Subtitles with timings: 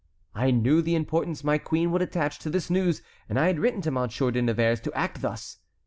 [0.33, 3.81] I knew the importance my queen would attach to this news, and I had written
[3.81, 5.59] to Monsieur de Nevers to act thus.